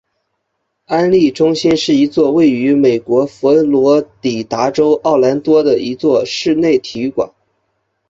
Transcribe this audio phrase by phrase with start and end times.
[0.85, 7.31] 安丽中心是一座位于美国佛罗里达州奥兰多的一座室内体育馆。